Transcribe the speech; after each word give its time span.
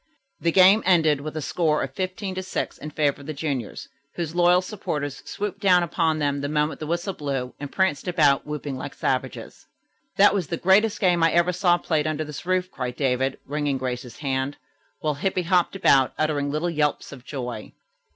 The 0.39 0.51
game 0.51 0.81
ended 0.83 1.21
with 1.21 1.35
the 1.35 1.43
score 1.43 1.85
15 1.87 2.33
to 2.33 2.41
6 2.41 2.77
in 2.79 2.89
favor 2.89 3.21
of 3.21 3.27
the 3.27 3.35
juniors, 3.35 3.87
whose 4.15 4.33
loyal 4.33 4.63
supporters 4.63 5.21
swooped 5.27 5.59
down 5.59 5.83
upon 5.83 6.17
them 6.17 6.41
the 6.41 6.49
moment 6.49 6.79
the 6.79 6.87
whistle 6.87 7.13
blew 7.13 7.53
and 7.59 7.71
pranced 7.71 8.07
about, 8.07 8.43
whooping 8.43 8.75
like 8.75 8.95
savages. 8.95 9.67
"That 10.17 10.33
was 10.33 10.47
the 10.47 10.57
greatest 10.57 10.99
game 10.99 11.21
I 11.21 11.31
ever 11.33 11.53
saw 11.53 11.77
played 11.77 12.07
under 12.07 12.23
this 12.23 12.47
roof," 12.47 12.71
cried 12.71 12.95
David, 12.95 13.37
wringing 13.45 13.77
Grace's 13.77 14.17
hand, 14.17 14.57
while 15.01 15.13
Hippy 15.13 15.43
hopped 15.43 15.75
about, 15.75 16.13
uttering 16.17 16.49
little 16.49 16.71
yelps 16.71 17.11
of 17.11 17.23
joy. 17.23 17.71